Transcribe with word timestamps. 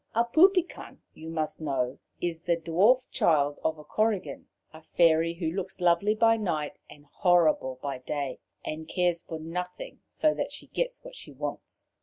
A 0.15 0.25
Poupican, 0.25 0.99
you 1.13 1.29
must 1.29 1.61
know, 1.61 1.99
is 2.19 2.41
the 2.41 2.57
dwarf 2.57 3.07
child 3.11 3.59
of 3.63 3.77
a 3.77 3.83
Korrigan 3.83 4.47
a 4.73 4.81
Fairy 4.81 5.35
who 5.35 5.51
looks 5.51 5.79
lovely 5.79 6.15
by 6.15 6.37
night 6.37 6.79
and 6.89 7.05
horrible 7.05 7.77
by 7.83 7.99
day, 7.99 8.39
and 8.65 8.87
cares 8.87 9.21
for 9.21 9.37
nothing 9.37 9.99
so 10.09 10.33
that 10.33 10.51
she 10.51 10.65
gets 10.65 11.03
what 11.05 11.13
she 11.13 11.31
wants. 11.31 11.87